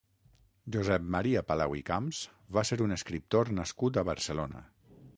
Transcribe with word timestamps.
Josep 0.75 1.05
Maria 1.17 1.43
Palau 1.51 1.77
i 1.81 1.85
Camps 1.91 2.23
va 2.59 2.65
ser 2.73 2.81
un 2.89 2.99
escriptor 2.99 3.55
nascut 3.63 4.01
a 4.05 4.09
Barcelona. 4.13 4.69